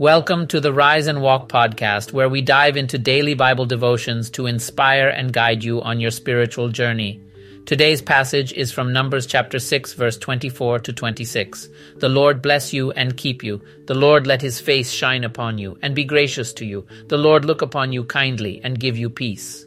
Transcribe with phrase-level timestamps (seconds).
[0.00, 4.46] Welcome to the Rise and Walk podcast, where we dive into daily Bible devotions to
[4.46, 7.20] inspire and guide you on your spiritual journey.
[7.66, 11.68] Today's passage is from Numbers chapter 6, verse 24 to 26.
[11.96, 13.60] The Lord bless you and keep you.
[13.88, 16.86] The Lord let his face shine upon you and be gracious to you.
[17.08, 19.66] The Lord look upon you kindly and give you peace.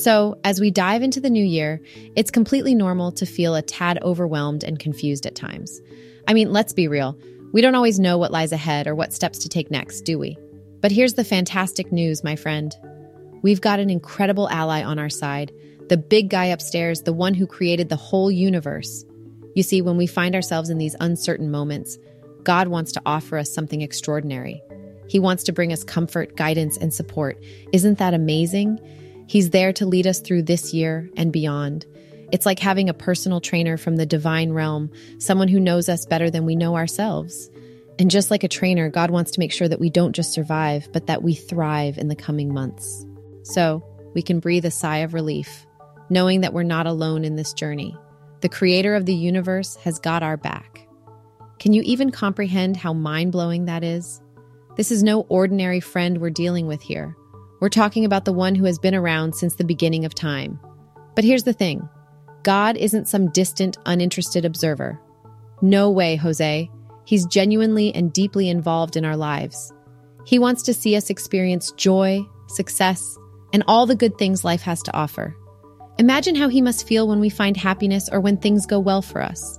[0.00, 1.78] So, as we dive into the new year,
[2.16, 5.78] it's completely normal to feel a tad overwhelmed and confused at times.
[6.26, 7.18] I mean, let's be real.
[7.52, 10.38] We don't always know what lies ahead or what steps to take next, do we?
[10.80, 12.74] But here's the fantastic news, my friend.
[13.42, 15.52] We've got an incredible ally on our side,
[15.90, 19.04] the big guy upstairs, the one who created the whole universe.
[19.54, 21.98] You see, when we find ourselves in these uncertain moments,
[22.42, 24.62] God wants to offer us something extraordinary.
[25.10, 27.42] He wants to bring us comfort, guidance, and support.
[27.74, 28.78] Isn't that amazing?
[29.30, 31.86] He's there to lead us through this year and beyond.
[32.32, 36.30] It's like having a personal trainer from the divine realm, someone who knows us better
[36.30, 37.48] than we know ourselves.
[37.96, 40.88] And just like a trainer, God wants to make sure that we don't just survive,
[40.92, 43.06] but that we thrive in the coming months.
[43.44, 45.64] So we can breathe a sigh of relief,
[46.08, 47.96] knowing that we're not alone in this journey.
[48.40, 50.88] The creator of the universe has got our back.
[51.60, 54.20] Can you even comprehend how mind blowing that is?
[54.76, 57.16] This is no ordinary friend we're dealing with here.
[57.60, 60.58] We're talking about the one who has been around since the beginning of time.
[61.14, 61.86] But here's the thing
[62.42, 64.98] God isn't some distant, uninterested observer.
[65.60, 66.70] No way, Jose.
[67.04, 69.72] He's genuinely and deeply involved in our lives.
[70.24, 73.18] He wants to see us experience joy, success,
[73.52, 75.36] and all the good things life has to offer.
[75.98, 79.20] Imagine how he must feel when we find happiness or when things go well for
[79.20, 79.58] us.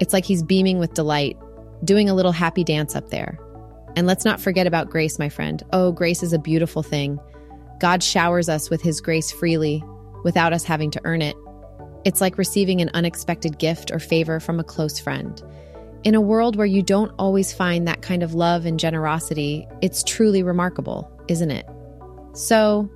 [0.00, 1.36] It's like he's beaming with delight,
[1.84, 3.38] doing a little happy dance up there.
[3.96, 5.62] And let's not forget about grace, my friend.
[5.72, 7.18] Oh, grace is a beautiful thing.
[7.80, 9.82] God showers us with His grace freely,
[10.24, 11.36] without us having to earn it.
[12.04, 15.42] It's like receiving an unexpected gift or favor from a close friend.
[16.02, 20.04] In a world where you don't always find that kind of love and generosity, it's
[20.04, 21.66] truly remarkable, isn't it?
[22.34, 22.90] So,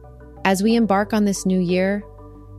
[0.44, 2.03] as we embark on this new year,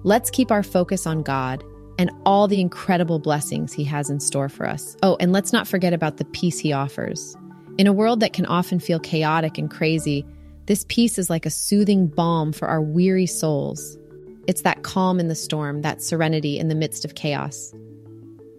[0.04, 1.64] let's keep our focus on God
[2.00, 4.96] and all the incredible blessings He has in store for us.
[5.04, 7.36] Oh, and let's not forget about the peace He offers.
[7.78, 10.26] In a world that can often feel chaotic and crazy,
[10.70, 13.98] this peace is like a soothing balm for our weary souls.
[14.46, 17.74] It's that calm in the storm, that serenity in the midst of chaos.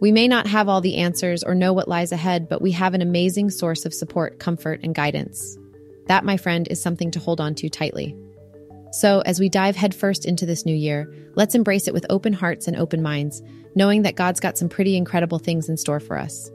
[0.01, 2.95] We may not have all the answers or know what lies ahead, but we have
[2.95, 5.57] an amazing source of support, comfort, and guidance.
[6.09, 8.17] That, my friend, is something to hold on to tightly.
[8.91, 12.67] So, as we dive headfirst into this new year, let's embrace it with open hearts
[12.67, 13.41] and open minds,
[13.77, 16.51] knowing that God's got some pretty incredible things in store for us.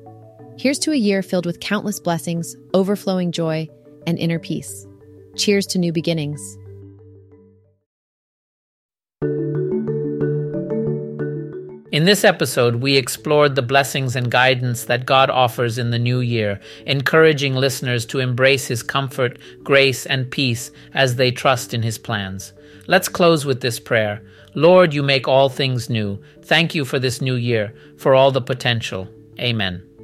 [0.57, 3.69] Here's to a year filled with countless blessings, overflowing joy,
[4.05, 4.85] and inner peace.
[5.35, 6.57] Cheers to new beginnings.
[11.95, 16.19] In this episode, we explored the blessings and guidance that God offers in the new
[16.19, 21.97] year, encouraging listeners to embrace His comfort, grace, and peace as they trust in His
[21.97, 22.51] plans.
[22.87, 24.21] Let's close with this prayer
[24.55, 26.21] Lord, you make all things new.
[26.41, 29.07] Thank you for this new year, for all the potential.
[29.39, 29.94] Amen.